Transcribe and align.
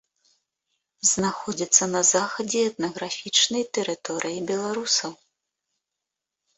Знаходзіцца 1.09 1.83
на 1.93 2.01
захадзе 2.13 2.59
этнаграфічнай 2.71 3.63
тэрыторыі 3.79 4.39
беларусаў. 4.53 5.11